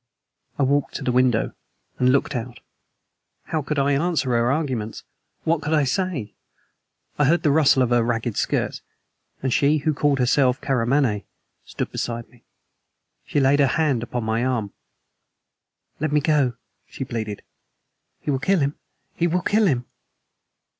[0.57, 1.53] I walked to the window
[1.99, 2.59] and looked out.
[3.43, 5.03] How could I answer her arguments?
[5.43, 6.33] What could I say?
[7.19, 8.81] I heard the rustle of her ragged skirts,
[9.43, 11.25] and she who called herself Karamaneh
[11.65, 12.43] stood beside me.
[13.27, 14.73] She laid her hand upon my arm.
[15.99, 16.55] "Let me go,"
[16.87, 17.43] she pleaded.
[18.21, 18.79] "He will kill him!
[19.13, 19.85] He will kill him!"